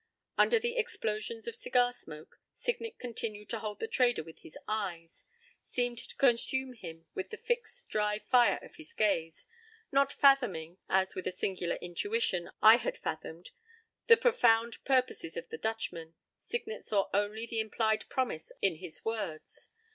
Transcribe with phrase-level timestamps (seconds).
[0.35, 4.57] p> Under the explosions of cigar smoke, Signet continued to hold the trader with his
[4.67, 5.25] eyes;
[5.61, 9.45] seemed to consume him with the fixed, dry fire of his gaze.
[9.91, 13.51] Not fathoming, as with a singular intuition I had fathomed,
[14.07, 19.69] the profound purposes of the Dutchman, Signet saw only the implied promise in his words.